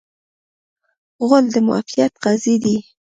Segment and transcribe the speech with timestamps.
[1.27, 2.77] غول د معافیت قاضي دی.